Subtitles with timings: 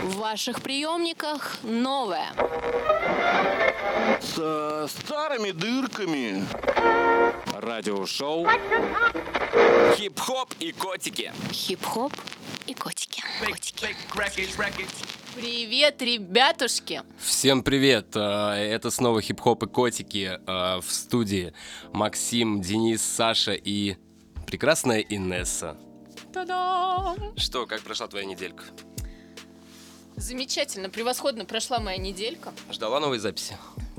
[0.00, 2.28] В ваших приемниках новое.
[4.20, 6.44] Со старыми дырками.
[7.60, 8.46] Радиошоу.
[9.96, 11.32] Хип-хоп и котики.
[11.50, 12.12] Хип-хоп
[12.66, 13.22] и котики.
[13.44, 13.96] Котики.
[15.34, 17.02] Привет, ребятушки!
[17.18, 18.08] Всем привет!
[18.16, 21.52] А, Это снова хип-хоп и котики а, в студии.
[21.92, 23.96] Максим, Денис, Саша и
[24.46, 25.76] прекрасная Инесса.
[26.32, 27.36] Та-дам!
[27.36, 28.64] Что, как прошла твоя неделька?
[30.16, 32.52] Замечательно, превосходно прошла моя неделька.
[32.70, 33.56] Ждала новой записи?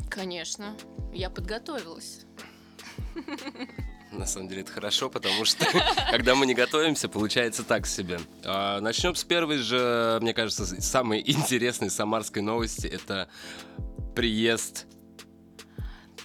[0.10, 0.76] Конечно,
[1.14, 2.26] я подготовилась.
[4.12, 5.66] На самом деле это хорошо, потому что
[6.12, 8.20] когда мы не готовимся, получается так себе.
[8.44, 12.88] А, Начнем с первой же, мне кажется, самой интересной самарской новости.
[12.88, 13.30] Это
[14.16, 14.88] приезд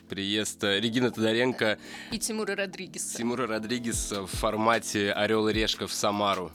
[0.04, 1.78] приезд э, Регины Тодоренко,
[2.12, 3.16] И Тимура Родригеса.
[3.16, 6.52] Тимура Родригеса в формате «Орел и решка» в Самару.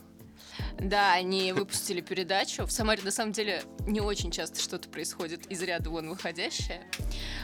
[0.80, 2.64] Да, они выпустили передачу.
[2.64, 6.82] В Самаре, на самом деле, не очень часто что-то происходит из ряда вон выходящее.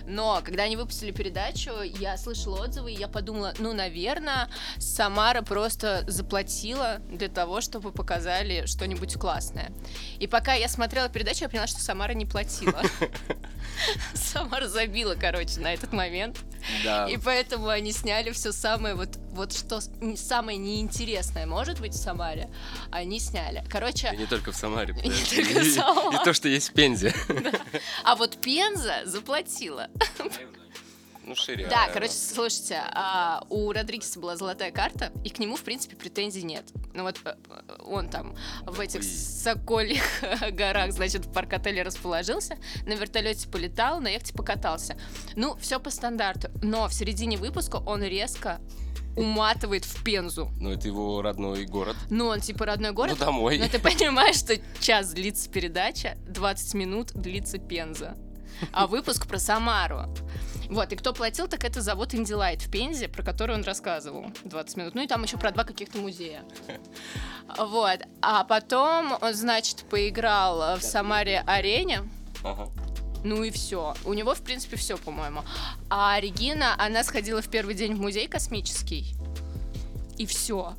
[0.06, 6.04] Но когда они выпустили передачу, я слышала отзывы, и я подумала, ну, наверное, Самара просто
[6.06, 9.70] заплатила для того, чтобы показали что-нибудь классное.
[10.18, 12.82] И пока я смотрела передачу, я поняла, что Самара не платила.
[14.14, 16.38] Самара забила, короче, на этот момент.
[16.84, 17.06] Да.
[17.06, 19.80] И поэтому они сняли все самое вот, вот что
[20.16, 22.50] самое неинтересное может быть в Самаре,
[22.90, 23.64] они сняли.
[23.68, 24.94] Короче, И не только в Самаре.
[25.02, 26.16] И не только в Самаре.
[26.16, 27.14] И то, что есть в Пензе.
[28.04, 29.88] а вот Пенза заплатила.
[31.26, 31.66] Ну, шире.
[31.66, 36.44] Да, короче, слушайте, а, у Родригеса была золотая карта, и к нему, в принципе, претензий
[36.44, 36.66] нет.
[36.94, 37.34] Ну вот э,
[37.84, 39.02] он там в этих.
[39.02, 40.04] Сокольих
[40.52, 44.96] горах, значит, в парк-отеле расположился, на вертолете полетал, на яхте покатался.
[45.34, 46.48] Ну, все по стандарту.
[46.62, 48.60] Но в середине выпуска он резко
[49.16, 50.50] уматывает в Пензу.
[50.60, 51.96] Ну, это его родной город.
[52.10, 53.16] Ну, он типа родной город.
[53.18, 53.58] Ну, домой.
[53.58, 58.16] Но ты понимаешь, что час длится передача, 20 минут длится Пенза.
[58.72, 60.04] А выпуск про Самару.
[60.68, 64.76] Вот, и кто платил, так это завод Индилайт в Пензе, про который он рассказывал 20
[64.76, 64.94] минут.
[64.94, 66.42] Ну и там еще про два каких-то музея.
[67.58, 68.00] Вот.
[68.20, 72.02] А потом он, значит, поиграл в Самаре арене.
[72.42, 72.70] Ага.
[73.26, 73.96] Ну и все.
[74.04, 75.40] У него, в принципе, все, по-моему.
[75.90, 79.16] А Регина, она сходила в первый день в музей космический.
[80.16, 80.74] И все.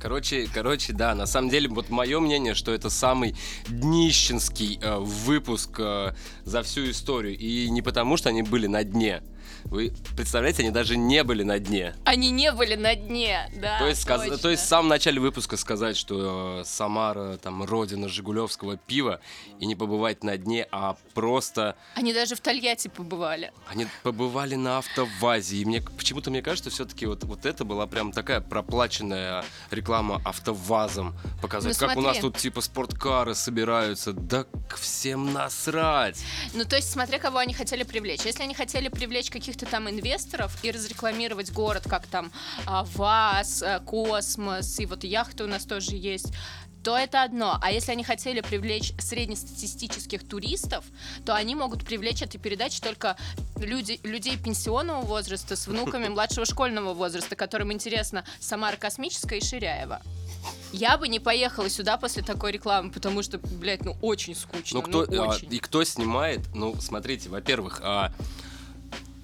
[0.00, 3.36] Короче, короче, да, на самом деле, вот мое мнение, что это самый
[3.68, 6.14] днищенский э, выпуск э,
[6.44, 7.36] за всю историю.
[7.36, 9.22] И не потому, что они были на дне.
[9.70, 11.94] Вы представляете, они даже не были на дне.
[12.04, 13.78] Они не были на дне, да.
[13.78, 18.08] то, есть, сказ- то есть в самом начале выпуска сказать, что э, Самара там родина
[18.08, 19.20] жигулевского пива,
[19.58, 23.52] и не побывать на дне, а просто Они даже в Тольятти побывали.
[23.68, 28.12] Они побывали на автовазе, и мне почему-то мне кажется, все-таки вот, вот это была прям
[28.12, 31.14] такая проплаченная реклама автовазом.
[31.42, 34.12] Показать, Ну, как у нас тут типа спорткары собираются.
[34.12, 36.18] Да к всем насрать.
[36.54, 38.22] Ну, то есть, смотря кого они хотели привлечь.
[38.22, 42.30] Если они хотели привлечь каких-то там инвесторов и разрекламировать город, как там
[42.66, 46.32] а, ВАЗ, а, Космос, и вот яхты у нас тоже есть,
[46.84, 47.58] то это одно.
[47.62, 50.84] А если они хотели привлечь среднестатистических туристов,
[51.24, 53.16] то они могут привлечь этой передачей только
[53.56, 60.00] люди, людей пенсионного возраста с внуками младшего школьного возраста, которым интересно Самара Космическая и Ширяева.
[60.72, 64.80] Я бы не поехала сюда после такой рекламы, потому что, блядь, ну очень скучно.
[64.80, 65.52] Ну кто ну, а, очень.
[65.52, 66.40] и кто снимает?
[66.54, 68.12] Ну смотрите, во-первых, а,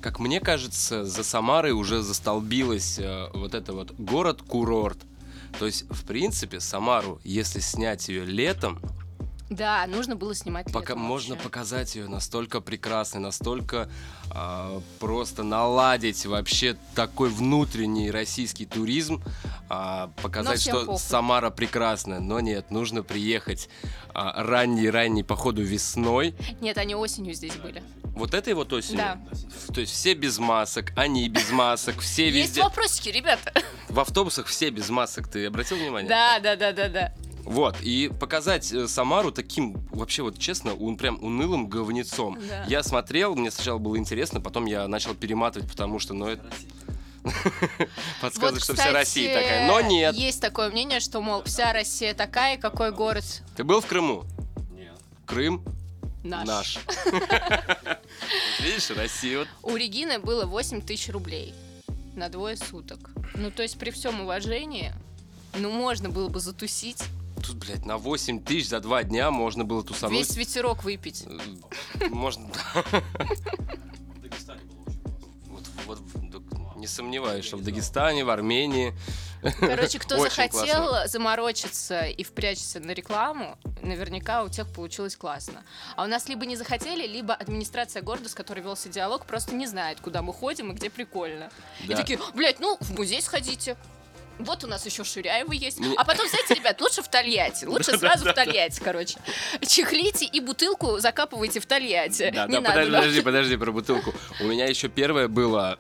[0.03, 4.99] как мне кажется, за Самарой уже застолбилась э, вот это вот город-курорт.
[5.59, 8.79] То есть, в принципе, Самару, если снять ее летом,
[9.51, 11.49] Да, нужно было снимать Пока можно вообще.
[11.49, 13.91] показать ее настолько прекрасной, настолько
[14.31, 19.23] а, просто наладить вообще такой внутренний российский туризм,
[19.69, 20.99] а, показать, что похуй.
[20.99, 23.69] Самара прекрасная, но нет, нужно приехать
[24.15, 26.35] а, ранней-ранней походу весной.
[26.63, 27.83] Нет, они осенью здесь были.
[28.15, 28.99] Вот этой вот осенью.
[28.99, 29.21] Да.
[29.73, 32.63] То есть все без масок, они без масок, все Есть везде.
[32.63, 33.53] вопросики, ребята.
[33.89, 35.29] В автобусах все без масок.
[35.29, 36.09] Ты обратил внимание?
[36.09, 37.15] Да, да, да, да, да.
[37.45, 42.39] Вот, и показать э, Самару таким, вообще вот честно, он прям унылым говнецом.
[42.49, 42.65] Да.
[42.69, 46.45] Я смотрел, мне сначала было интересно, потом я начал перематывать, потому что, ну, это...
[48.21, 49.67] Подсказывает, Вот, что вся Россия такая.
[49.67, 50.15] Но нет.
[50.15, 53.25] Есть такое мнение, что, мол, вся Россия такая, и какой город
[53.57, 54.25] Ты был в Крыму?
[54.73, 54.93] Нет.
[55.27, 55.65] Крым
[56.23, 56.47] наш.
[56.47, 56.79] наш.
[58.61, 61.55] Видишь, Россия вот У Регины было 8 тысяч рублей
[62.15, 63.11] на двое суток.
[63.35, 64.93] Ну, то есть, при всем уважении,
[65.55, 67.03] ну, можно было бы затусить,
[67.43, 70.19] тут, блядь, на 8 тысяч за два дня можно было тусануть.
[70.19, 71.25] весь ветерок выпить.
[71.27, 72.49] Э, Можно...
[72.49, 75.29] В Дагестане было очень классно.
[75.87, 78.95] Вот, вот, не сомневаюсь, что в Дагестане, в Армении,
[79.61, 81.09] Короче, кто Очень захотел классно.
[81.09, 85.63] заморочиться и впрячься на рекламу, наверняка у тех получилось классно.
[85.97, 89.67] А у нас либо не захотели, либо администрация города, с которой велся диалог, просто не
[89.67, 91.51] знает, куда мы ходим и где прикольно.
[91.85, 91.97] И Да.
[91.97, 93.77] такие, блядь, ну, в музей сходите.
[94.39, 95.79] Вот у нас еще Ширяева есть.
[95.79, 97.65] Мне- А потом, знаете, ребят, лучше в Тольятти.
[97.67, 99.19] Лучше сразу в Тольятти, короче.
[99.67, 102.31] Чехлите и бутылку закапывайте в Тольятти.
[102.35, 102.99] Да, подожди, да.
[102.99, 104.15] подожди, подожди про бутылку.
[104.41, 105.79] У меня еще первое было,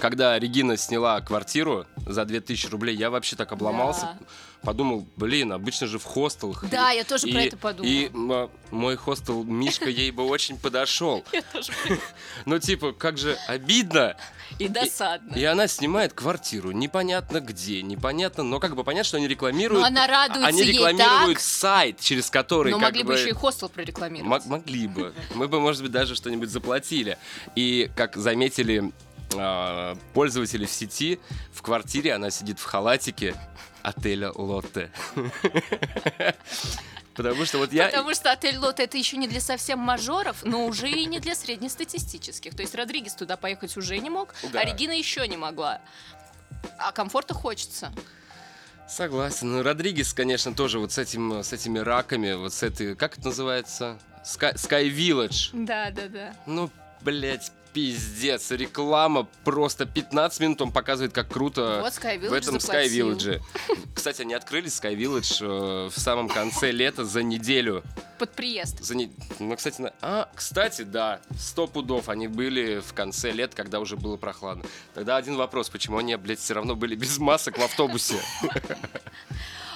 [0.00, 4.16] когда Регина сняла квартиру за 2000 рублей, я вообще так обломался.
[4.20, 4.26] Да.
[4.62, 6.64] Подумал, блин, обычно же в хостелах.
[6.68, 7.92] Да, И- я тоже про и- это подумала.
[7.92, 11.24] И м, мой хостел Мишка ей бы очень подошел.
[11.32, 11.72] Я тоже.
[12.44, 14.16] Ну, типа, как же обидно.
[14.58, 15.34] И досадно.
[15.34, 19.80] И она снимает квартиру, непонятно где, непонятно, но как бы понятно, что они рекламируют.
[19.82, 21.40] Но она радуется они ей рекламируют так.
[21.40, 24.28] сайт, через который Но могли бы еще и хостел прорекламировать.
[24.28, 25.14] Мог- могли бы.
[25.34, 27.16] Мы бы, может быть, даже что-нибудь заплатили.
[27.54, 28.90] И, как заметили
[29.34, 31.20] а, пользователи в сети,
[31.52, 33.34] в квартире она сидит в халатике
[33.82, 34.90] отеля Лотте.
[37.14, 37.86] Потому что вот я...
[37.86, 41.34] Потому что отель Лот это еще не для совсем мажоров, но уже и не для
[41.34, 42.54] среднестатистических.
[42.54, 44.60] То есть Родригес туда поехать уже не мог, Да.
[44.60, 45.80] а Регина еще не могла.
[46.78, 47.92] А комфорта хочется.
[48.88, 49.50] Согласен.
[49.52, 52.94] Ну, Родригес, конечно, тоже вот с, этим, с этими раками, вот с этой...
[52.94, 53.98] Как это называется?
[54.24, 55.50] Sky, Sky Village.
[55.52, 56.34] Да, да, да.
[56.46, 56.70] Ну,
[57.00, 58.50] блять, пиздец.
[58.50, 62.86] Реклама просто 15 минут он показывает, как круто Вот Sky Village в этом Sky.
[62.88, 63.40] Village.
[63.94, 67.84] Кстати, они открыли Sky Village э, в самом конце лета за неделю.
[68.18, 68.82] Под приезд.
[68.82, 73.54] За не- Ну, кстати, на- а, кстати, да, сто пудов они были в конце лет,
[73.54, 74.64] когда уже было прохладно.
[74.94, 78.16] Тогда один вопрос, почему они, блядь, все равно были без масок в автобусе?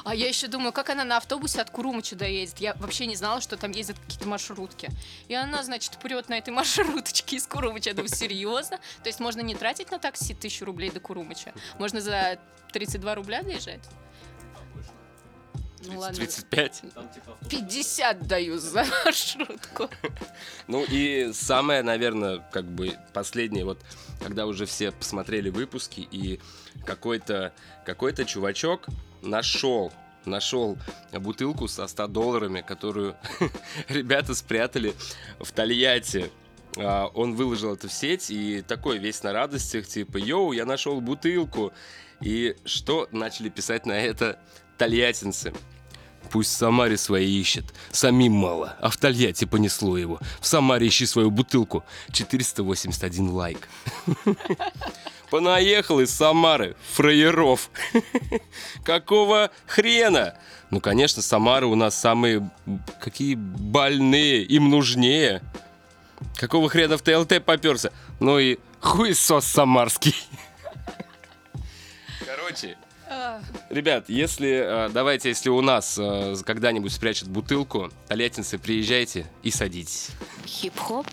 [0.05, 2.59] А я еще думаю, как она на автобусе от Курумыча доедет.
[2.59, 4.91] Я вообще не знала, что там ездят какие-то маршрутки.
[5.29, 7.91] И она, значит, прет на этой маршруточке из Курумыча.
[7.91, 8.79] Я думаю, серьезно?
[9.03, 11.53] То есть можно не тратить на такси тысячу рублей до Курумыча?
[11.79, 12.39] Можно за
[12.73, 13.81] 32 рубля доезжать?
[15.85, 16.83] Ну ладно, 35.
[17.49, 19.89] 50 даю за маршрутку.
[20.69, 23.81] Ну и самое, наверное, как бы последнее, вот
[24.21, 26.41] когда уже все посмотрели выпуски, и
[26.85, 27.53] какой-то
[27.85, 28.87] какой-то чувачок
[29.23, 29.93] нашел
[30.25, 30.79] нашел
[31.13, 33.17] бутылку со 100 долларами, которую
[33.89, 34.95] ребята спрятали
[35.41, 36.31] в Тольятти.
[36.77, 41.01] А, Он выложил это в сеть и такой весь на радостях, типа, йоу, я нашел
[41.01, 41.73] бутылку.
[42.21, 44.39] И что начали писать на это
[44.79, 45.53] тольяттинцы?
[46.31, 47.65] Пусть в Самаре свои ищет.
[47.91, 50.21] Самим мало, а в Тольятти понесло его.
[50.41, 51.85] В Самаре ищи свою бутылку.
[52.13, 53.69] 481 лайк.
[55.33, 57.71] Понаехал из Самары, фраеров.
[58.85, 60.37] Какого хрена?
[60.69, 62.51] Ну, конечно, Самары у нас самые
[63.01, 65.41] какие больные, им нужнее.
[66.37, 67.93] Какого хрена в ТЛТ поперся?
[68.21, 70.15] Ну и хуесос самарский.
[72.27, 72.77] Короче,
[73.71, 80.11] Ребят, если э, давайте, если у нас э, когда-нибудь спрячут бутылку, тольяттинцы, приезжайте и садитесь.
[80.47, 81.07] Хип-хоп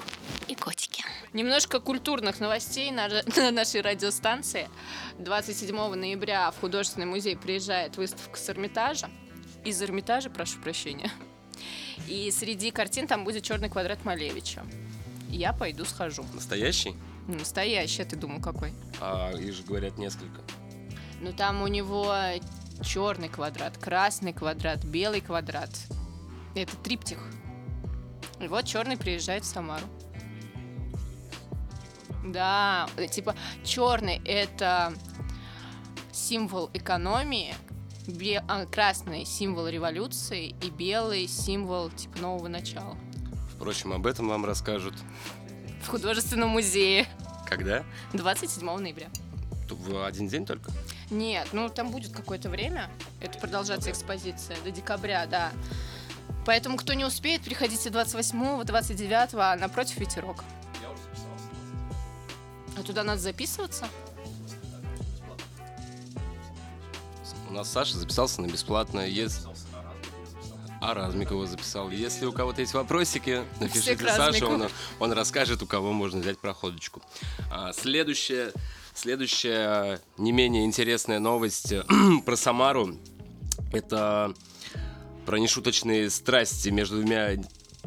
[0.48, 1.04] и котики.
[1.34, 3.08] Немножко культурных новостей на,
[3.38, 4.68] на нашей радиостанции.
[5.20, 9.10] 27 ноября в художественный музей приезжает выставка с Эрмитажа.
[9.64, 11.12] Из Эрмитажа, прошу прощения.
[12.08, 14.64] И среди картин там будет черный квадрат Малевича.
[15.30, 16.26] Я пойду схожу.
[16.34, 16.96] Настоящий?
[17.28, 18.74] Настоящий, а ты думал какой?
[19.00, 20.42] А, их же говорят несколько.
[21.22, 22.14] Ну там у него
[22.84, 25.70] черный квадрат, красный квадрат, белый квадрат.
[26.56, 27.20] Это триптих.
[28.40, 29.86] И вот черный приезжает в Самару.
[32.26, 34.94] Да, э, типа черный это
[36.12, 37.56] символ экономии,
[38.08, 42.98] бе- а, красный символ революции и белый символ типа нового начала.
[43.56, 44.94] Впрочем, об этом вам расскажут.
[45.84, 47.08] В художественном музее
[47.48, 47.84] Когда?
[48.14, 49.08] 27 ноября.
[49.70, 50.72] В один день только?
[51.10, 52.90] Нет, ну там будет какое-то время.
[53.20, 55.52] Это продолжаться экспозиция до декабря, да.
[56.46, 60.44] Поэтому, кто не успеет, приходите 28-го, 29-го, а напротив ветерок.
[62.78, 63.88] А туда надо записываться?
[67.50, 69.02] У нас Саша записался на бесплатно.
[69.02, 69.50] Если...
[70.82, 71.90] А Размик его записал.
[71.90, 77.02] Если у кого-то есть вопросики, напишите Саше, он, он расскажет, у кого можно взять проходочку.
[77.52, 78.54] А, следующая,
[79.00, 81.74] следующая не менее интересная новость
[82.26, 82.98] про Самару.
[83.72, 84.34] Это
[85.26, 87.36] про нешуточные страсти между двумя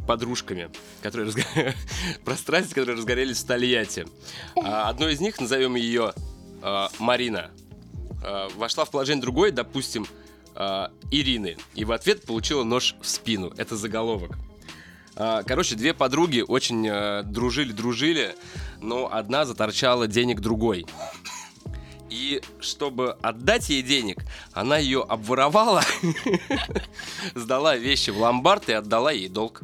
[0.06, 0.70] подружками,
[1.02, 1.74] которые разго-
[2.24, 4.06] про страсти, которые разгорелись в Тольятти.
[4.56, 6.14] А, Одной из них, назовем ее
[6.62, 7.50] а, Марина,
[8.24, 10.06] а, вошла в положение другой, допустим,
[11.10, 13.54] Ирины, и в ответ получила нож в спину.
[13.56, 14.36] Это заголовок.
[15.14, 18.36] Короче, две подруги очень дружили-дружили,
[18.82, 20.86] но одна заторчала денег другой.
[22.10, 24.18] И чтобы отдать ей денег,
[24.52, 25.82] она ее обворовала,
[27.34, 29.62] сдала вещи в ломбард и отдала ей долг.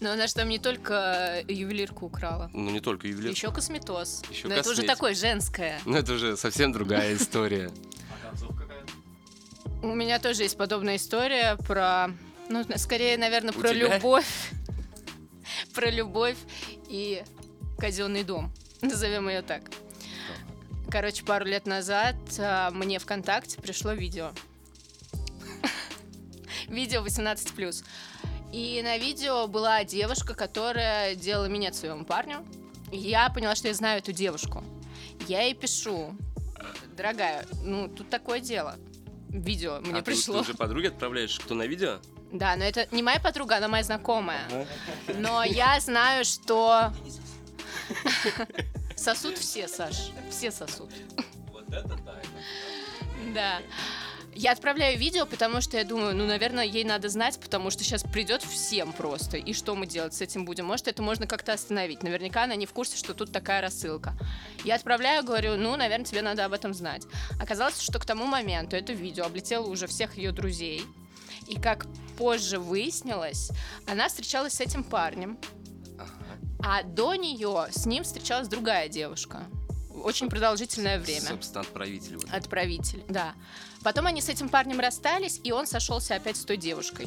[0.00, 2.50] Но она же там не только ювелирку украла.
[2.52, 3.30] Ну, не только ювелир.
[3.30, 4.22] Еще косметоз.
[4.28, 5.80] Ещё Но это уже такое женское.
[5.84, 7.70] Ну, это уже совсем другая история.
[9.82, 12.08] У меня тоже есть подобная история про,
[12.48, 14.26] ну, скорее, наверное, про любовь.
[15.74, 16.36] Про любовь
[16.88, 17.22] и
[17.84, 18.50] казенный дом.
[18.80, 19.64] Назовем ее так.
[20.90, 24.32] Короче, пару лет назад а, мне ВКонтакте пришло видео.
[26.68, 27.84] Видео 18+.
[28.52, 32.42] И на видео была девушка, которая делала минет своему парню.
[32.90, 34.64] Я поняла, что я знаю эту девушку.
[35.28, 36.16] Я ей пишу,
[36.96, 38.76] дорогая, ну, тут такое дело.
[39.28, 40.36] Видео мне а ты- пришло.
[40.36, 41.98] Ты, уже подруге отправляешь, кто на видео?
[42.32, 44.66] Да, но это не моя подруга, она моя знакомая.
[45.18, 46.92] Но я знаю, что
[48.96, 50.10] сосут все, Саш.
[50.30, 50.90] Все сосут.
[51.52, 52.20] Вот это да.
[53.34, 53.60] Да.
[54.36, 58.02] Я отправляю видео, потому что я думаю, ну, наверное, ей надо знать, потому что сейчас
[58.02, 59.36] придет всем просто.
[59.36, 60.66] И что мы делать с этим будем?
[60.66, 62.02] Может, это можно как-то остановить.
[62.02, 64.14] Наверняка она не в курсе, что тут такая рассылка.
[64.64, 67.04] Я отправляю, говорю, ну, наверное, тебе надо об этом знать.
[67.40, 70.82] Оказалось, что к тому моменту это видео облетело уже всех ее друзей.
[71.46, 71.86] И как
[72.18, 73.50] позже выяснилось,
[73.86, 75.38] она встречалась с этим парнем,
[76.64, 79.44] а до нее с ним встречалась другая девушка.
[80.02, 81.28] Очень продолжительное время.
[81.28, 82.16] Собственно, отправитель.
[82.16, 82.26] вот.
[82.32, 83.34] Отправитель, да.
[83.82, 87.06] Потом они с этим парнем расстались, и он сошелся опять с той девушкой.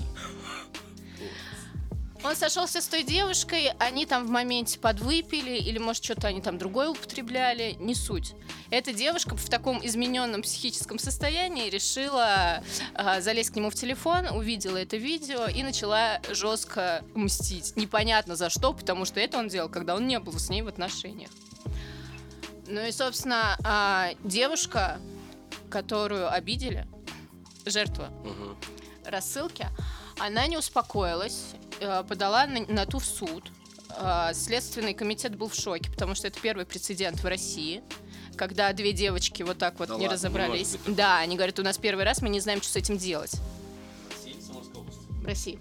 [2.24, 6.58] Он сошелся с той девушкой, они там в моменте подвыпили, или, может, что-то они там
[6.58, 8.34] другое употребляли, не суть.
[8.70, 12.64] Эта девушка в таком измененном психическом состоянии решила
[12.96, 17.74] а, залезть к нему в телефон, увидела это видео и начала жестко мстить.
[17.78, 20.68] Непонятно за что, потому что это он делал, когда он не был с ней в
[20.68, 21.30] отношениях.
[22.66, 25.00] Ну и, собственно, а, девушка,
[25.70, 26.88] которую обидели,
[27.66, 28.58] жертва Мгм.
[29.06, 29.68] рассылки,
[30.20, 33.52] она не успокоилась, э, подала на, на ту в суд.
[33.98, 37.82] Э, Следственный комитет был в шоке, потому что это первый прецедент в России,
[38.36, 40.74] когда две девочки вот так вот Да не ладно, разобрались.
[40.74, 42.98] не быть да, они говорят, у нас первый раз, мы не знаем, что с этим
[42.98, 43.34] делать
[45.22, 45.60] в России.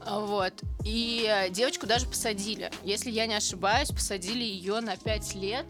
[0.00, 0.54] А, Вот.
[0.84, 2.70] И э, девочку даже посадили.
[2.84, 5.66] Если я не ошибаюсь, посадили ее на 5 лет.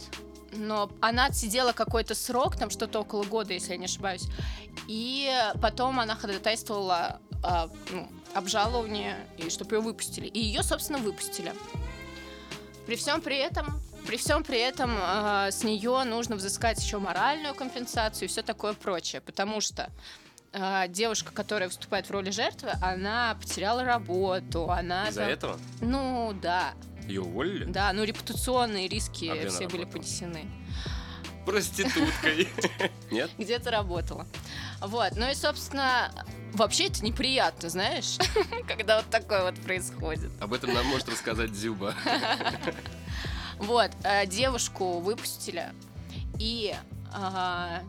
[0.53, 4.25] Но она отсидела какой-то срок, там что-то около года, если я не ошибаюсь.
[4.89, 5.31] И
[5.63, 10.27] потом она ходатайствовала а, ну, обжалование, и чтобы ее выпустили.
[10.27, 11.53] И ее, собственно, выпустили.
[12.87, 17.55] При всем при этом, при всем при этом а, с нее нужно взыскать еще моральную
[17.55, 19.91] компенсацию и все такое прочее, потому что
[20.53, 26.37] а, девушка, которая выступает в роли жертвы, она потеряла работу, она Из-за там- этого ну
[26.43, 26.73] да,
[27.07, 27.65] ее уволили?
[27.65, 30.03] да, ну репутационные риски А все были работала?
[30.03, 30.51] понесены.
[31.45, 32.49] Проституткой.
[33.11, 33.31] Нет?
[33.39, 34.27] Где-то работала.
[34.81, 36.13] Вот, ну и, собственно,
[36.53, 38.19] вообще это неприятно, знаешь,
[38.69, 40.31] когда вот такое вот происходит.
[40.41, 41.95] Об этом нам может рассказать Дзюба.
[43.59, 45.67] Вот, э, девушку выпустили,
[46.39, 46.75] и,
[47.13, 47.83] а,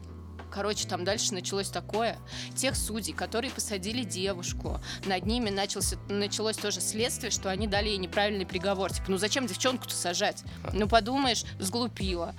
[0.52, 2.18] короче, там дальше началось такое.
[2.56, 7.98] Тех судей, которые посадили девушку, над ними начался, началось тоже следствие, что они дали ей
[7.98, 8.92] неправильный приговор.
[8.92, 10.44] Типа, ну зачем девчонку-то сажать?
[10.74, 12.36] Ну подумаешь, сглупила.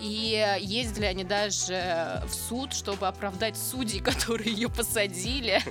[0.00, 5.62] И ездили они даже в суд, чтобы оправдать судей, которые ее посадили.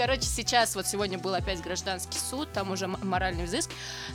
[0.00, 3.70] Короче, сейчас вот сегодня был опять гражданский суд, там уже моральный взыск,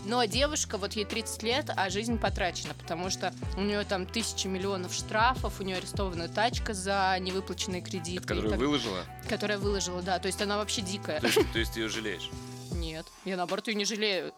[0.05, 4.47] но девушка, вот ей 30 лет, а жизнь потрачена, потому что у нее там тысячи
[4.47, 8.17] миллионов штрафов, у нее арестована тачка за невыплаченные кредиты.
[8.17, 9.05] Это которую как- выложила?
[9.29, 11.19] Которая выложила, да, то есть она вообще дикая.
[11.21, 12.31] То есть, то есть ты ее жалеешь?
[12.71, 14.33] Нет, я наоборот ее не жалею.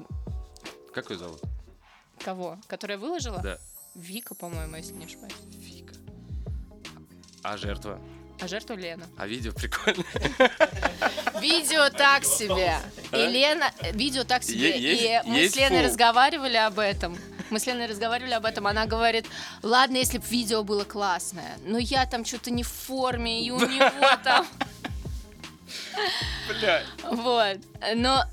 [0.94, 1.40] Как ее зовут?
[2.26, 2.60] Кого?
[2.68, 3.40] Которая выложила?
[3.40, 3.58] Да.
[3.96, 5.32] Вика, по-моему, если не ошибаюсь.
[5.64, 5.96] Фика.
[7.42, 8.02] А жертва?
[8.40, 9.06] А жертва Лена.
[9.18, 10.04] А видео прикольно.
[11.42, 12.78] Видео так себе.
[13.12, 14.74] И Лена, видео так себе.
[14.74, 14.78] А?
[14.78, 17.18] И мы с Леной разговаривали об этом.
[17.50, 18.68] Мы с Леной разговаривали об этом.
[18.68, 19.26] Она говорит,
[19.64, 23.60] ладно, если бы видео было классное, но я там что-то не в форме, и у
[23.60, 24.48] него там...
[26.48, 26.84] Бля.
[27.04, 27.58] Вот.
[27.96, 28.24] Но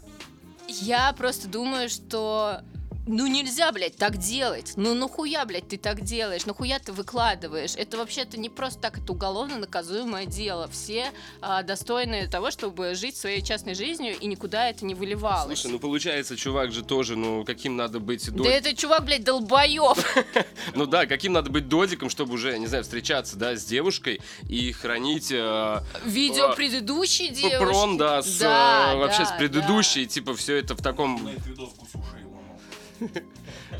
[0.68, 2.60] я просто думаю, что
[3.06, 4.72] ну нельзя, блядь, так делать.
[4.76, 6.46] Ну нахуя, блядь, ты так делаешь?
[6.46, 7.74] Нахуя ты выкладываешь?
[7.76, 10.68] Это вообще-то не просто так, это уголовно наказуемое дело.
[10.68, 15.60] Все а, достойны того, чтобы жить своей частной жизнью, и никуда это не выливалось.
[15.60, 19.24] Слушай, ну получается, чувак же тоже, ну каким надо быть Да до- это чувак, блядь,
[19.24, 19.98] долбоёб.
[20.74, 24.72] Ну да, каким надо быть додиком, чтобы уже, не знаю, встречаться, да, с девушкой и
[24.72, 27.58] хранить э, Видео А, предыдущей девушки.
[27.58, 31.28] прон, да, Да, э, вообще да, с предыдущей, типа все это в таком...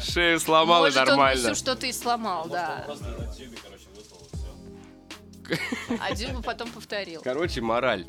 [0.01, 1.55] Шею сломал Может, и он нормально.
[1.55, 2.87] всю что-то и сломал, да.
[6.01, 7.21] А Дюба потом повторил.
[7.23, 8.07] Короче, мораль.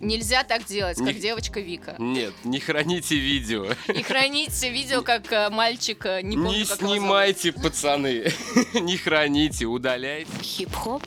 [0.00, 1.96] Нельзя так делать, как Не- девочка Вика.
[1.98, 3.66] Нет, не храните видео.
[3.88, 6.98] И храните видео, как э, мальчик, э, не помню, Не как его зовут.
[6.98, 8.32] снимайте, пацаны.
[8.74, 10.30] Не храните, удаляйте.
[10.40, 11.02] Хип-хоп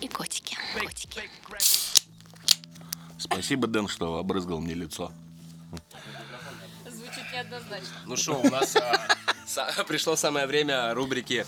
[0.00, 0.56] и котики.
[0.76, 1.20] Котики.
[3.16, 5.12] Спасибо, Дэн, что обрызгал мне лицо.
[7.32, 7.88] Неоднозначно.
[8.06, 11.46] Ну что, у нас а, пришло самое время рубрики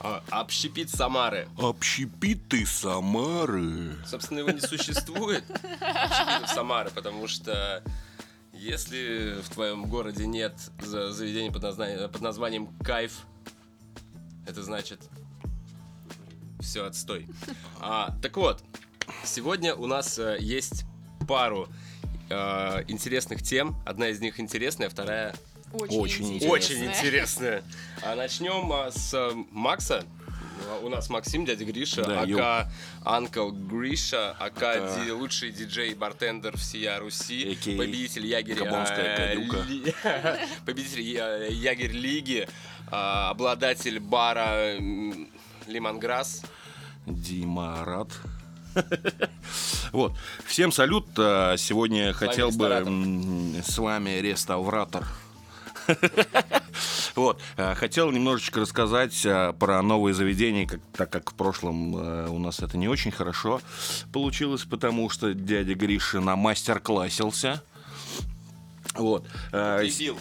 [0.00, 1.48] а, «Общепит Самары».
[1.58, 3.96] Общепиты Самары.
[4.06, 7.82] Собственно, его не существует, общепитов Самары, потому что
[8.52, 13.12] если в твоем городе нет за- заведений под, назна- под названием «Кайф»,
[14.46, 15.00] это значит
[16.60, 17.28] все отстой.
[17.80, 18.62] А, так вот,
[19.24, 20.84] сегодня у нас э, есть
[21.28, 21.68] пару
[22.28, 23.76] э, интересных тем.
[23.86, 25.34] Одна из них интересная, вторая
[25.72, 26.50] Очень, Очень интересно.
[26.50, 27.62] очень интересная.
[28.02, 30.04] А начнем а, с э, Макса.
[30.70, 32.72] А, У нас Максим, дядя Гриша, Да, ака
[33.04, 39.94] Анкл Гриша, ака ди- лучший диджей бартендер всея Руси, AKA победитель Ягеря э, ли-
[40.66, 42.48] победитель Я- Ягерь Лиги,
[42.90, 45.28] а, обладатель бара м,
[45.66, 46.42] Лимонграсс.
[47.06, 48.08] Димарат.
[49.92, 50.12] Вот.
[50.46, 51.06] Всем салют.
[51.16, 55.06] А, Сегодня хотел бы с вами реставратор.
[57.14, 61.94] Вот, а, хотел немножечко рассказать а, про новые заведения, как- так как в прошлом
[62.30, 63.60] у нас это не очень хорошо
[64.12, 67.62] получилось, потому что дядя Гриша на мастер-классился.
[68.94, 69.26] Вот.
[69.48, 70.18] Употребил.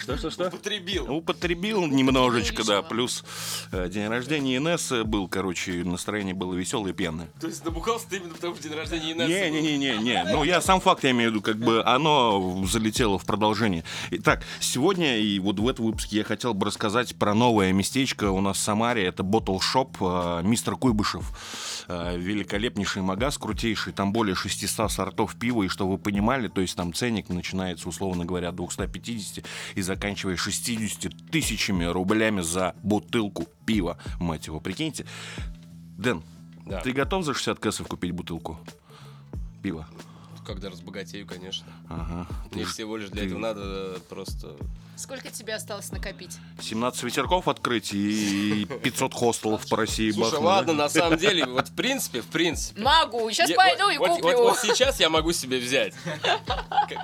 [0.00, 0.48] Что, что, что?
[0.48, 1.12] Употребил.
[1.12, 2.82] Употребил немножечко, да.
[2.82, 3.24] Плюс
[3.70, 7.28] э, день рождения Инессы был, короче, настроение было веселое и пьяное.
[7.40, 9.54] То есть набухался ты именно потому, что день рождения Инессы был?
[9.56, 10.24] Не-не-не-не-не.
[10.32, 13.84] Ну, я сам факт, я имею в виду, как бы оно залетело в продолжение.
[14.10, 18.40] Итак, сегодня и вот в этом выпуске я хотел бы рассказать про новое местечко у
[18.40, 19.04] нас в Самаре.
[19.04, 21.84] Это Bottle Shop э, мистер Куйбышев.
[21.88, 23.92] Э, Великолепнейший магаз, крутейший.
[23.92, 25.62] Там более 600 сортов пива.
[25.62, 30.36] И что вы понимали, то есть там ценник начинается, условно говоря, от 250 и заканчивая
[30.36, 33.98] 60 тысячами рублями за бутылку пива.
[34.20, 35.06] Мать его, прикиньте.
[35.98, 36.22] Дэн,
[36.66, 36.80] Да.
[36.80, 38.58] ты готов за 60 кэсов купить бутылку
[39.62, 39.86] пива?
[40.46, 41.66] Когда разбогатею, конечно.
[41.88, 42.26] Ага.
[42.50, 44.56] Мне Ты всего лишь для ты- этого надо просто...
[44.94, 46.36] Сколько тебе осталось накопить?
[46.60, 51.68] 17 ветерков открыть и 500 хостелов по России Слушай, бахнуть, ладно, на самом деле, вот
[51.68, 52.80] в принципе, в принципе.
[52.82, 54.36] Могу, сейчас Я- пойду вот- и вот- куплю.
[54.36, 55.94] Вот, вот сейчас я могу себе взять.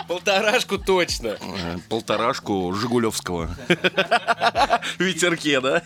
[0.06, 1.38] Полторашку точно.
[1.40, 3.48] Э, Полторашку Жигулевского.
[4.98, 5.82] Ветерке, да?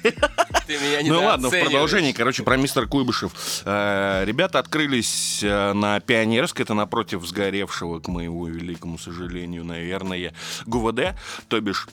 [0.73, 3.33] Ты меня Ну ладно, в продолжение, короче, про мистер Куйбышев.
[3.65, 10.33] Э, Ребята открылись э, на Пионерской, это напротив сгоревшего, к моему великому сожалению, наверное,
[10.67, 11.15] ГУВД,
[11.49, 11.89] то бишь,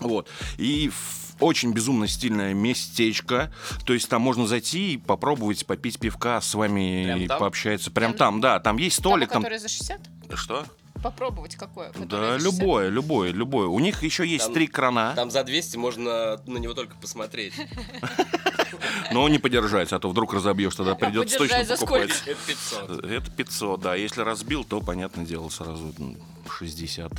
[0.00, 0.28] вот.
[0.58, 0.90] И
[1.38, 3.52] очень безумно стильное местечко.
[3.86, 7.38] То есть там можно зайти и попробовать попить пивка с вами Прям и там?
[7.38, 7.90] пообщаться.
[7.90, 8.60] Прям там, да.
[8.60, 9.30] Там есть столик.
[9.30, 9.42] Там...
[9.42, 10.00] который за 60?
[10.34, 10.64] Что?
[11.02, 11.90] Попробовать какое?
[11.92, 12.60] Да, Которое за 60?
[12.60, 13.66] любое, любое, любое.
[13.68, 17.54] У них еще есть Там- три крана, Там за 200 можно на него только посмотреть.
[19.12, 22.10] но не подержать, а то вдруг разобьешь, тогда придется точно покупать.
[22.26, 23.04] Это 500.
[23.04, 23.94] Это 500, да.
[23.94, 26.16] Если разбил, то, понятное дело, сразу м,
[26.58, 27.12] 60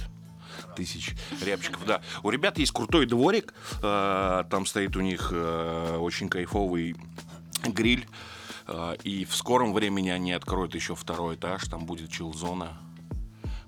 [0.75, 2.01] тысяч рябчиков, да.
[2.23, 6.95] У ребят есть крутой дворик, э, там стоит у них э, очень кайфовый
[7.63, 8.07] гриль,
[8.67, 12.77] э, и в скором времени они откроют еще второй этаж, там будет чил-зона,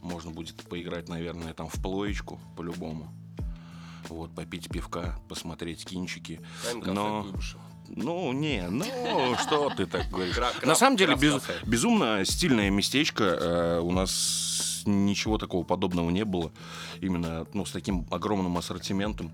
[0.04, 3.12] можно будет поиграть, наверное, там в плоечку, по-любому.
[4.10, 6.42] Вот, попить пивка, посмотреть кинчики.
[6.86, 7.26] Но...
[7.90, 10.36] Ну, не, ну, что ты так говоришь.
[10.36, 13.24] Кра- крафт- На самом деле, без- безумно стильное местечко.
[13.24, 16.52] Э, У нас ничего такого подобного не было.
[17.02, 19.32] Именно ну, с таким огромным ассортиментом.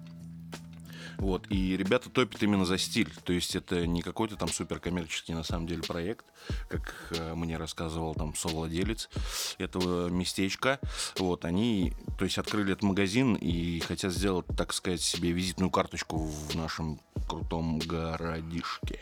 [1.20, 3.14] Вот, и ребята топят именно за стиль.
[3.26, 6.26] То есть это не какой-то там суперкоммерческий на самом деле проект,
[6.70, 9.10] как э, мне рассказывал там совладелец
[9.58, 10.80] этого местечка.
[11.18, 16.20] Вот, они, то есть открыли этот магазин и хотят сделать, так сказать, себе визитную карточку
[16.20, 19.02] в нашем крутом городишке.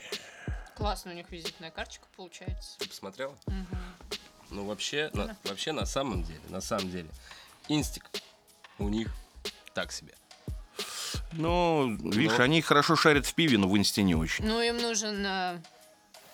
[0.75, 2.79] Классно у них визитная карточка получается.
[2.79, 3.35] Ты посмотрела?
[4.49, 7.09] Ну, вообще, на, вообще, на самом деле, на самом деле,
[7.67, 8.09] инстик
[8.79, 9.13] у них
[9.75, 10.15] так себе.
[11.33, 12.43] Ну, видишь, Ну.
[12.43, 14.45] они хорошо шарят в пиве, но в инсте не очень.
[14.45, 15.59] Ну, им нужен э,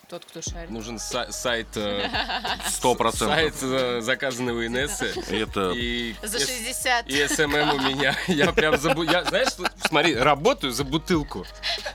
[0.10, 0.70] тот, кто шарит.
[0.70, 2.08] Нужен са- сайт, э,
[2.70, 3.36] Сто процентов.
[3.36, 5.14] сайт э, заказанный у Инессы.
[5.30, 7.10] Это И За с- 60.
[7.10, 8.16] И SMM у меня.
[8.28, 9.04] Я прям забу...
[9.04, 9.50] Я, знаешь,
[9.88, 11.44] смотри, работаю за бутылку.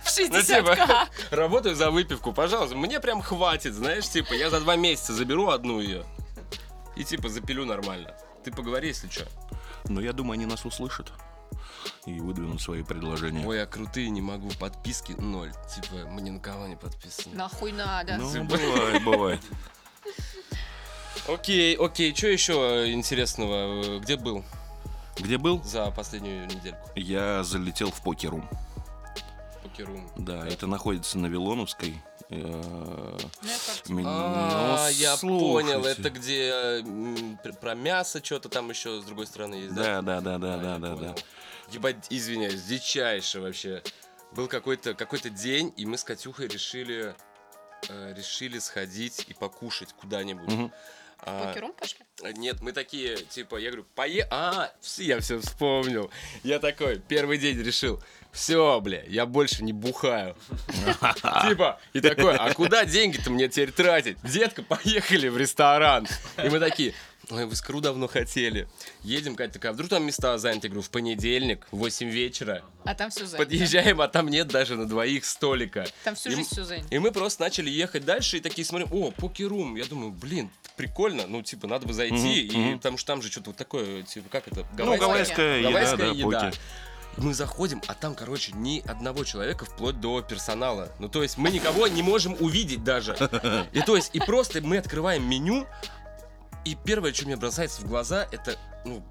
[0.02, 2.76] В Ну, 60 типа, работаю за выпивку, пожалуйста.
[2.76, 6.04] Мне прям хватит, знаешь, типа, я за два месяца заберу одну ее.
[6.96, 8.12] И типа запилю нормально.
[8.44, 9.24] Ты поговори, если что.
[9.84, 11.12] Ну, я думаю, они нас услышат.
[12.06, 13.46] И выдвинуть свои предложения.
[13.46, 15.52] Ой, а крутые не могу, подписки ноль.
[15.74, 17.34] Типа, мы ни на кого не подписаны.
[17.37, 18.16] Нахуй надо.
[18.16, 19.40] Ну, бывает, бывает.
[21.26, 23.82] Окей, окей, что еще интересного?
[23.84, 24.44] Э, Где был
[25.18, 25.62] Где был?
[25.62, 26.88] за последнюю недельку?
[26.94, 28.48] Я залетел в покерум.
[29.62, 30.08] Покерум.
[30.16, 32.00] Да, это находится на Вилоновской.
[32.30, 33.58] Э, Ну, я
[34.07, 35.72] А, я слушайте.
[35.72, 40.03] понял, это где э, про мясо что-то там еще с другой стороны есть, да?
[40.03, 41.14] Да, да, да, да, А, да, да, да.
[41.70, 43.83] Ебать, извиняюсь, дичайше вообще.
[44.33, 47.14] Был какой-то какой день, и мы с Катюхой решили
[47.88, 50.70] э, решили сходить и покушать куда-нибудь.
[51.20, 52.01] А, Покерум пошли?
[52.37, 54.27] Нет, мы такие, типа, я говорю, пое...
[54.31, 56.11] А, я все вспомнил.
[56.44, 60.36] Я такой, первый день решил, все, бля, я больше не бухаю.
[61.48, 64.18] Типа, и такой, а куда деньги-то мне теперь тратить?
[64.22, 66.06] Детка, поехали в ресторан.
[66.42, 66.94] И мы такие,
[67.30, 68.68] ой, в Искру давно хотели.
[69.02, 70.68] Едем, Катя такая, «А вдруг там места заняты?
[70.68, 72.62] Я говорю, в понедельник, в 8 вечера.
[72.84, 73.38] А там все занято.
[73.44, 75.86] Подъезжаем, а там нет даже на двоих столика.
[76.04, 76.88] Там всю И жизнь все занято.
[76.94, 79.74] и мы просто начали ехать дальше и такие смотрим, о, покерум.
[79.76, 83.50] Я думаю, блин, прикольно, ну, типа, надо бы зайти, и потому что там же что-то
[83.50, 84.98] вот такое, типа, как это, Ну, Гавайская.
[84.98, 86.40] гавайская еда, гавайская да, еда.
[86.50, 86.58] поки.
[87.16, 90.90] Мы заходим, а там, короче, ни одного человека вплоть до персонала.
[91.00, 93.16] Ну, то есть мы никого не можем увидеть даже.
[93.72, 95.66] И то есть, и просто мы открываем меню,
[96.64, 99.02] и первое, что мне бросается в глаза, это, ну,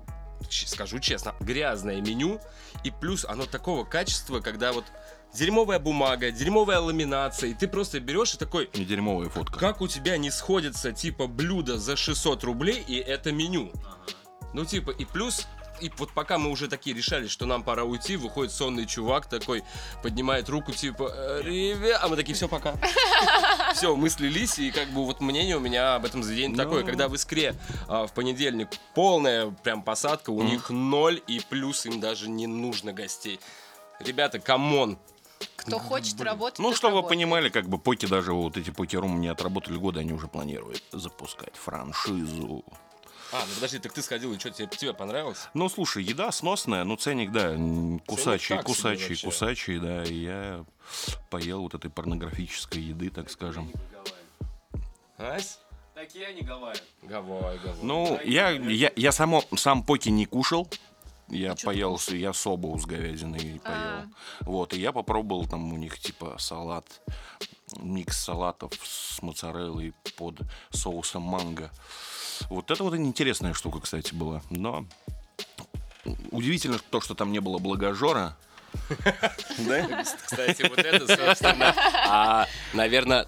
[0.49, 2.39] скажу честно, грязное меню,
[2.83, 4.85] и плюс оно такого качества, когда вот
[5.33, 9.59] дерьмовая бумага, дерьмовая ламинация, и ты просто берешь и такой, Не дерьмовая фотка.
[9.59, 13.71] как у тебя не сходится, типа, блюдо за 600 рублей, и это меню?
[14.53, 15.47] Ну, типа, и плюс...
[15.81, 19.63] И вот пока мы уже такие решали, что нам пора уйти, выходит сонный чувак такой,
[20.03, 22.75] поднимает руку, типа, «Э, ребят, а мы такие, все, пока.
[23.73, 26.63] Все, мы слились, и как бы вот мнение у меня об этом заведении Ну.
[26.63, 26.83] такое.
[26.83, 27.53] Когда в Искре
[27.87, 32.93] а, в понедельник полная прям посадка, у них ноль, и плюс им даже не нужно
[32.93, 33.39] гостей.
[33.99, 34.97] Ребята, come on.
[35.55, 39.27] Кто хочет работать, Ну, чтобы вы понимали, как бы поки даже вот эти покерумы не
[39.27, 42.63] отработали годы, они уже планируют запускать франшизу.
[43.31, 45.49] А, ну подожди, так ты сходил, и что, тебе, тебе понравилось?
[45.53, 47.55] Ну, слушай, еда сносная, ну, ценник, да,
[48.05, 50.65] кусачий, кусачий, кусачий, да, и я
[51.29, 53.71] поел вот этой порнографической еды, так скажем.
[55.17, 55.59] Ась?
[55.93, 56.77] Такие они Гавайи.
[57.01, 57.79] Гавай, Гавай.
[57.81, 60.67] Ну, я, я, я само, сам поки не кушал,
[61.29, 63.75] я ты поел, я собу с говядиной поел.
[63.75, 64.07] А.
[64.41, 66.85] Вот, и я попробовал там у них типа салат,
[67.77, 71.71] микс салатов с моцареллой под соусом манго.
[72.49, 74.41] Вот это вот интересная штука, кстати, была.
[74.49, 74.85] Но
[76.31, 78.37] удивительно то, что там не было благожора.
[79.59, 80.03] Да?
[80.25, 81.73] Кстати, вот это, собственно,
[82.05, 83.25] а, наверное,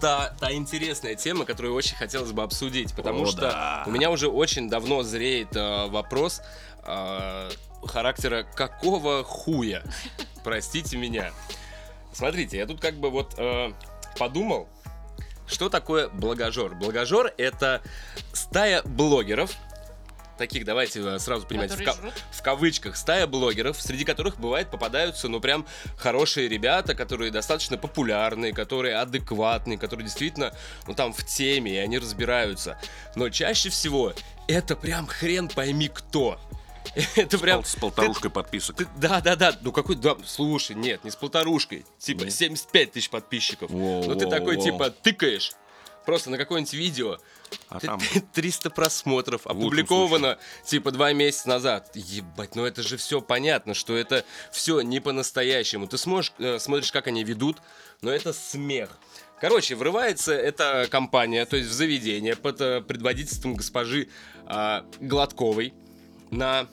[0.00, 3.84] та, та интересная тема, которую очень хотелось бы обсудить, потому О, что да.
[3.86, 6.40] у меня уже очень давно зреет а, вопрос
[6.84, 7.50] а,
[7.84, 9.82] характера какого хуя,
[10.44, 11.32] простите меня.
[12.12, 13.72] Смотрите, я тут как бы вот э,
[14.18, 14.68] подумал,
[15.48, 16.74] что такое благожор.
[16.74, 17.82] Благожор это
[18.32, 19.50] стая блогеров,
[20.38, 21.96] таких, давайте э, сразу понимать, в, ка-
[22.30, 28.52] в кавычках, стая блогеров, среди которых бывает попадаются, ну, прям хорошие ребята, которые достаточно популярные,
[28.52, 30.54] которые адекватные, которые действительно,
[30.86, 32.78] ну, там, в теме, и они разбираются.
[33.16, 34.12] Но чаще всего
[34.46, 36.40] это прям хрен пойми кто.
[37.16, 37.64] Это прям...
[37.64, 38.76] С полторушкой подписок.
[38.98, 39.56] Да, да, да.
[39.60, 41.84] Ну какой, да, слушай, нет, не с полторушкой.
[41.98, 42.30] Типа Ну.
[42.30, 43.70] 75 тысяч подписчиков.
[43.70, 45.52] Ну ты такой, типа, тыкаешь
[46.08, 47.18] просто на какое-нибудь видео.
[47.68, 48.00] А там
[48.32, 51.90] 300 просмотров, опубликовано типа два месяца назад.
[51.94, 55.86] Ебать, ну это же все понятно, что это все не по-настоящему.
[55.86, 57.58] Ты сможешь, э, смотришь, как они ведут,
[58.00, 58.98] но это смех.
[59.38, 64.08] Короче, врывается эта компания, то есть в заведение под э, предводительством госпожи
[64.46, 65.74] а, Гладковой,
[66.30, 66.68] на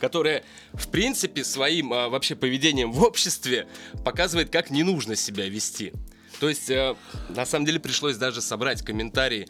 [0.00, 3.68] которая, в принципе, своим а, вообще поведением в обществе
[4.04, 5.92] показывает, как не нужно себя вести.
[6.40, 6.96] То есть, э,
[7.28, 9.46] на самом деле, пришлось даже собрать комментарии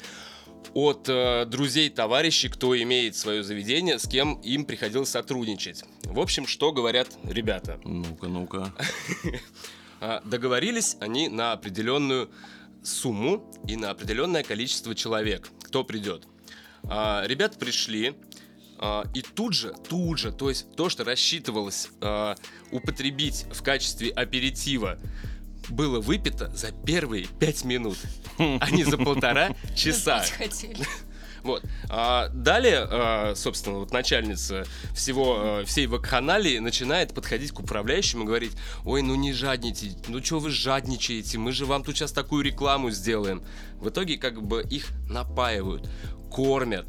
[0.75, 5.85] от э, друзей, товарищей, кто имеет свое заведение, с кем им приходилось сотрудничать.
[6.05, 7.81] В общем, что говорят ребята?
[7.85, 8.75] Ну-ка, ну-ка.
[10.03, 12.31] А, Договорились они на определенную
[12.83, 16.27] сумму и на определенное количество человек, кто придет.
[16.85, 18.15] А, Ребята пришли,
[19.13, 22.35] и тут же, тут же, то есть то, что рассчитывалось а,
[22.73, 24.99] употребить в качестве аперитива,
[25.69, 27.99] было выпито за первые пять минут,
[28.39, 30.25] а не за полтора часа.
[31.43, 31.65] Вот.
[31.89, 38.27] А далее, а, собственно, вот начальница всего, а, всей вакханалии начинает подходить к управляющим и
[38.27, 38.53] говорить,
[38.85, 42.91] ой, ну не жадните, ну что вы жадничаете, мы же вам тут сейчас такую рекламу
[42.91, 43.43] сделаем.
[43.81, 45.89] В итоге как бы их напаивают,
[46.31, 46.87] кормят,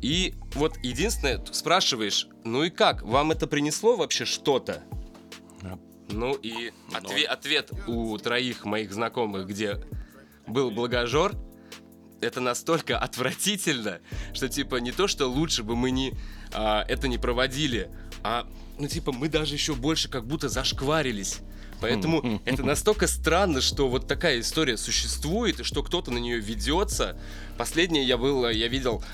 [0.00, 4.82] И вот единственное, спрашиваешь, ну и как, вам это принесло вообще что-то?
[6.10, 9.84] Ну и отве- ответ у троих моих знакомых, где
[10.46, 11.34] был благожор,
[12.20, 14.00] это настолько отвратительно,
[14.32, 16.14] что типа не то, что лучше бы мы не
[16.52, 17.90] а, это не проводили,
[18.22, 18.46] а
[18.78, 21.40] ну типа мы даже еще больше как будто зашкварились.
[21.80, 27.16] Поэтому это настолько странно, что вот такая история существует и что кто-то на нее ведется.
[27.56, 29.04] Последнее я был, я видел,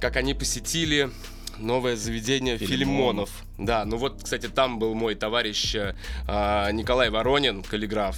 [0.00, 1.10] как они посетили
[1.58, 3.28] новое заведение Филимонов.
[3.30, 3.30] Филимонов.
[3.60, 5.94] Да, ну вот, кстати, там был мой товарищ э,
[6.26, 8.16] а, Николай Воронин, каллиграф.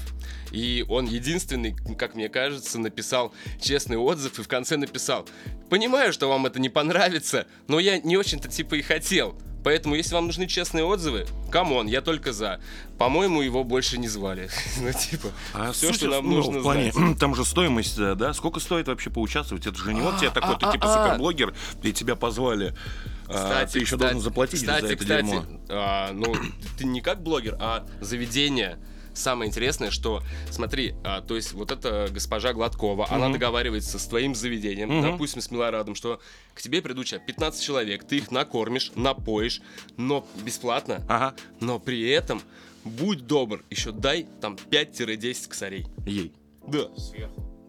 [0.52, 5.26] И он единственный, как мне кажется, написал честный отзыв и в конце написал
[5.68, 9.37] «Понимаю, что вам это не понравится, но я не очень-то типа и хотел.
[9.64, 12.61] Поэтому, если вам нужны честные отзывы, come on, я только за.
[12.98, 14.48] По-моему, его больше не звали.
[14.81, 17.18] Ну, типа, А все, что нам ну, нужно в плане, знать.
[17.20, 18.33] Там же стоимость, э, да?
[18.35, 19.66] Сколько стоит вообще поучаствовать?
[19.66, 21.05] Это же не вот тебе такой, ты а, типа а.
[21.07, 22.74] суперблогер, и тебя позвали.
[23.28, 25.32] а, ты еще должен заплатить кстати, за это кстати, дерьмо.
[25.68, 26.35] А, ну,
[26.79, 28.79] ты не как блогер, а заведение.
[29.14, 34.35] Самое интересное, что, смотри, а, то есть вот эта госпожа Гладкова, она договаривается с твоим
[34.35, 35.03] заведением, Мгм.
[35.12, 36.18] допустим, с Милорадом, что
[36.55, 39.61] к тебе придут сейчас 15 человек, ты их накормишь, напоишь,
[39.99, 42.40] но бесплатно, Ага, но при этом,
[42.85, 45.87] будь добр, еще дай там 5-10 косарей.
[46.07, 46.33] ей.
[46.66, 46.88] Да.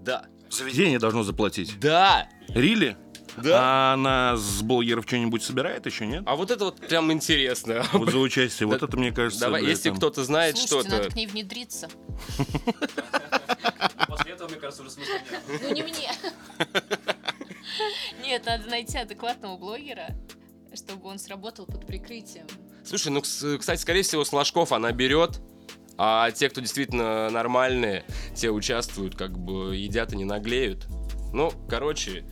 [0.02, 0.26] Да.
[0.50, 1.78] Заведение должно заплатить.
[1.80, 2.30] Да.
[2.50, 2.96] Рили?
[3.38, 3.60] Да.
[3.60, 6.24] А она с блогеров что-нибудь собирает еще, нет?
[6.26, 7.84] А вот это вот прям интересно.
[7.94, 8.68] Вот за участие.
[8.68, 9.46] Вот это, мне кажется...
[9.46, 10.90] Давай, да, если кто-то знает что-то...
[10.90, 11.90] надо к ней внедриться.
[14.08, 15.62] После этого, мне кажется, уже смысла нет.
[15.62, 16.12] Ну не мне.
[18.24, 20.10] Нет, надо найти адекватного блогера,
[20.76, 22.46] чтобы он сработал под прикрытием.
[22.86, 25.40] Слушай, ну, кс- кстати, скорее всего, с ложков она берет,
[25.98, 28.04] а те, кто действительно нормальные,
[28.36, 30.86] те участвуют, как бы едят и не наглеют.
[31.34, 32.26] Ну, короче,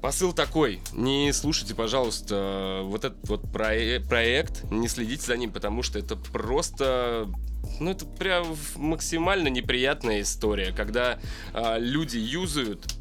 [0.00, 0.80] посыл такой.
[0.92, 6.16] Не слушайте, пожалуйста, вот этот вот прое- проект, не следите за ним, потому что это
[6.16, 7.28] просто...
[7.80, 11.18] Ну, это прям максимально неприятная история, когда
[11.52, 12.97] а, люди юзают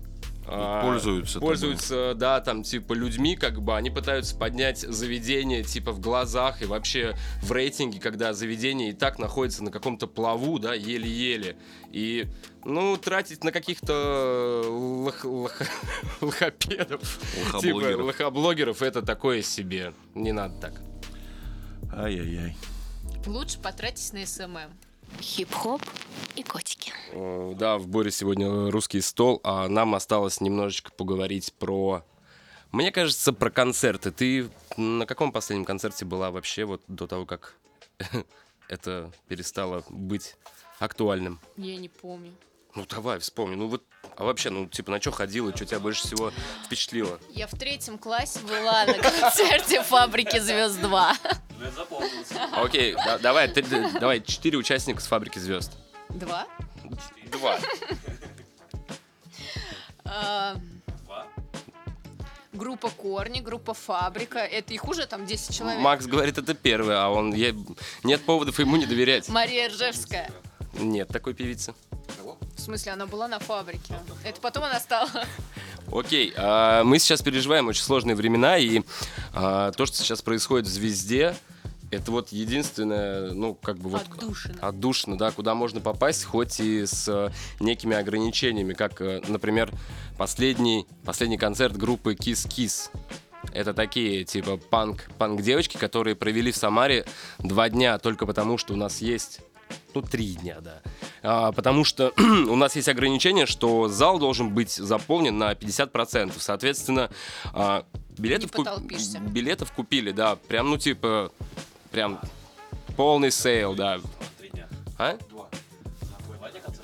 [0.49, 1.49] а, Пользуются тобой.
[1.49, 6.65] Пользуются, да, там, типа, людьми, как бы, они пытаются поднять заведение, типа, в глазах и
[6.65, 11.57] вообще в рейтинге, когда заведение и так находится на каком-то плаву, да, еле-еле.
[11.91, 12.27] И,
[12.63, 15.67] ну, тратить на каких-то лох- лох-
[16.21, 18.05] лохопедов, типа, Лохоблогеров.
[18.05, 19.93] лохоблогеров, это такое себе.
[20.15, 20.73] Не надо так.
[21.93, 22.55] Ай-яй-яй.
[23.25, 24.71] Лучше потратить на SMM.
[25.21, 25.81] Хип-хоп
[26.35, 26.93] и котики.
[27.11, 32.03] Э, Да, в Боре сегодня русский стол, а нам осталось немножечко поговорить про...
[32.71, 34.11] Мне кажется, про концерты.
[34.11, 37.55] Ты на каком последнем концерте была вообще вот до того, как
[38.67, 40.35] это перестало быть
[40.79, 41.39] актуальным?
[41.55, 42.33] Я не помню.
[42.75, 43.55] Ну давай, вспомни.
[43.55, 43.83] Ну вот,
[44.17, 46.31] а вообще, ну типа на что ходила, что тебя больше всего
[46.65, 47.19] впечатлило?
[47.31, 51.15] Я в третьем классе была на концерте «Фабрики звезд 2».
[51.57, 52.27] Ну, это запомнилось.
[52.53, 55.71] Окей, да- давай, ты- ты- давай, четыре участника с «Фабрики звезд».
[56.09, 56.47] Два?
[57.31, 57.57] Два.
[60.05, 60.55] А,
[61.05, 61.27] Два.
[62.53, 64.39] Группа «Корни», группа «Фабрика».
[64.39, 65.79] Это их уже там 10 человек.
[65.81, 67.33] Макс говорит, это первый, а он...
[67.33, 67.53] я-
[68.03, 69.27] Нет поводов ему не доверять.
[69.29, 70.29] Мария Ржевская.
[70.73, 71.73] Нет такой певицы.
[72.55, 73.97] В смысле, она была на фабрике.
[74.23, 75.09] Это потом она стала...
[75.91, 78.81] Окей, а, мы сейчас переживаем очень сложные времена, и
[79.33, 81.35] а, то, что сейчас происходит в «Звезде»,
[81.89, 84.01] это вот единственное, ну, как бы вот...
[84.01, 84.55] Отдушина.
[84.59, 89.71] Отдушина, да, куда можно попасть, хоть и с э, некими ограничениями, как, э, например,
[90.17, 92.89] последний, последний концерт группы Kiss Kiss.
[93.53, 97.05] Это такие, типа, панк, панк-девочки, которые провели в Самаре
[97.39, 99.39] два дня только потому, что у нас есть
[99.93, 100.81] ну, три дня, да.
[101.23, 106.33] А, потому что у нас есть ограничение, что зал должен быть заполнен на 50%.
[106.37, 107.09] Соответственно,
[107.53, 107.85] а,
[108.17, 109.19] билетов, потолпишься.
[109.19, 111.31] билетов купили, да, прям, ну, типа,
[111.91, 112.19] прям
[112.95, 113.99] полный sale, да.
[114.37, 114.67] Три дня.
[114.97, 115.17] А?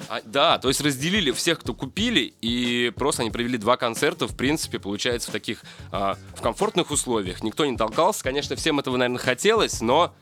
[0.09, 4.35] А, да, то есть разделили всех, кто купили, и просто они провели два концерта, в
[4.35, 7.43] принципе, получается, в таких, а, в комфортных условиях.
[7.43, 10.13] Никто не толкался, конечно, всем этого, наверное, хотелось, но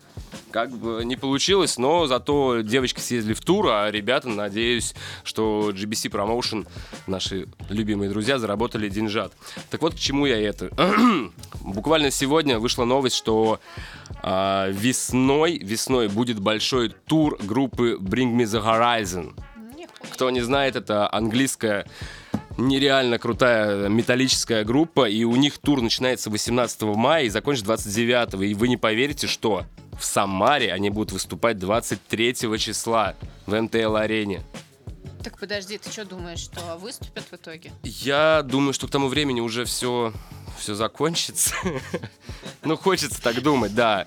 [0.52, 6.12] как бы не получилось, но зато девочки съездили в тур, а ребята, надеюсь, что GBC
[6.12, 6.68] Promotion,
[7.08, 9.34] наши любимые друзья, заработали деньжат.
[9.70, 10.70] Так вот, к чему я это?
[11.62, 13.60] Буквально сегодня вышла новость, что
[14.22, 19.34] а, весной, весной будет большой тур группы Bring Me The Horizon.
[20.12, 21.86] Кто не знает, это английская
[22.58, 28.42] нереально крутая металлическая группа, и у них тур начинается 18 мая и закончится 29.
[28.50, 29.66] И вы не поверите, что
[30.00, 34.44] в Самаре они будут выступать 23 числа в МТЛ-арене.
[35.24, 37.72] Так подожди, ты что думаешь, что выступят в итоге?
[37.84, 40.14] Я думаю, что к тому времени уже все
[40.58, 41.56] все закончится.
[42.64, 44.06] Ну, хочется так думать, да.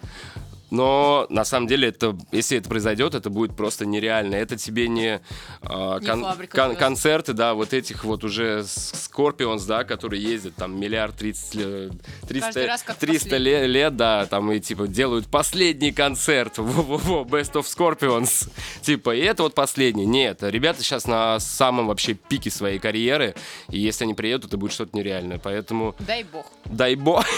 [0.74, 4.34] Но на самом деле, это, если это произойдет, это будет просто нереально.
[4.34, 5.20] Это тебе не,
[5.62, 10.78] Не кон- фабрика кон- концерты, да, вот этих вот уже Скорпионс, да, которые ездят там
[10.78, 11.90] миллиард тридцать ле-
[12.22, 13.50] Каждый 300, раз как 300 последний.
[13.50, 18.48] ле- лет, да, там и типа делают последний концерт, во-во-во, Best of Scorpions,
[18.82, 20.06] типа, и это вот последний.
[20.06, 23.34] Нет, ребята сейчас на самом вообще пике своей карьеры,
[23.70, 26.46] и если они приедут, это будет что-то нереальное, поэтому Дай бог.
[26.64, 27.24] дай бог...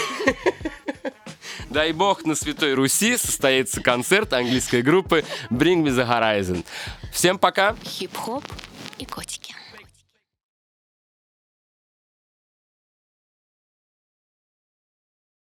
[1.69, 6.65] Дай бог на Святой Руси состоится концерт английской группы Bring Me The Horizon.
[7.11, 7.75] Всем пока!
[7.83, 8.43] Хип-хоп
[8.97, 9.55] и котики.